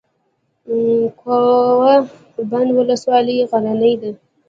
[1.19, 1.93] کوه
[2.51, 4.11] بند ولسوالۍ غرنۍ ده؟